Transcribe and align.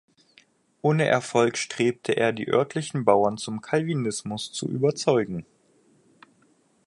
Ohne 0.81 1.05
Erfolg 1.05 1.57
strebte 1.59 2.13
er 2.17 2.33
die 2.33 2.47
örtlichen 2.49 3.05
Bauern 3.05 3.37
zum 3.37 3.61
Calvinismus 3.61 4.51
zu 4.51 4.67
überzeugen. 4.67 5.45